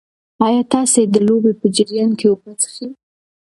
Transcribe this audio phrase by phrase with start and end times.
[0.45, 2.87] ایا تاسي د لوبې په جریان کې اوبه څښئ؟